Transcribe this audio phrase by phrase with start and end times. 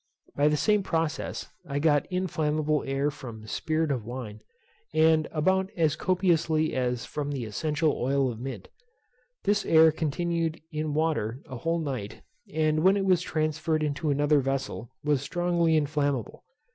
[0.35, 4.41] By the same process I got inflammable air from spirit of wine,
[4.95, 8.69] and about as copiously as from the essential oil of mint.
[9.43, 14.39] This air continued in water a whole night, and when it was transferred into another
[14.39, 16.45] vessel was strongly inflammable.